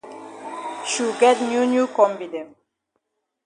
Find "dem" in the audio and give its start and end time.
2.33-2.47